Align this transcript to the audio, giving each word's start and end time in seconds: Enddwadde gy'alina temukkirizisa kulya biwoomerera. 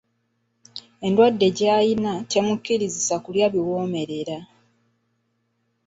Enddwadde 1.05 1.47
gy'alina 1.57 2.13
temukkirizisa 2.31 3.15
kulya 3.23 3.47
biwoomerera. 3.53 4.37